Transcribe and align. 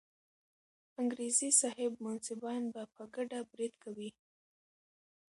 انګریزي 1.01 1.49
صاحب 1.61 1.91
منصبان 2.05 2.61
به 2.73 2.83
په 2.95 3.03
ګډه 3.15 3.39
برید 3.51 3.73
کوي. 3.83 4.09